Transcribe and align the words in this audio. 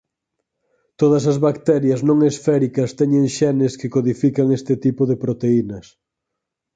Todas 1.01 1.23
as 1.31 1.37
bacterias 1.47 1.99
non 2.07 2.17
esféricas 2.31 2.89
teñen 2.99 3.25
xenes 3.37 3.73
que 3.79 3.91
codifican 3.95 4.47
este 4.57 4.73
tipo 4.85 5.01
de 5.09 5.15
proteínas. 5.23 5.85